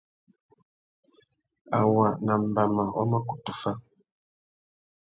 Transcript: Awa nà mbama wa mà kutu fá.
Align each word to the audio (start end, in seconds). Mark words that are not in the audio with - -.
Awa 1.79 2.07
nà 2.25 2.33
mbama 2.43 2.83
wa 2.95 3.03
mà 3.11 3.19
kutu 3.27 3.51
fá. 3.61 3.71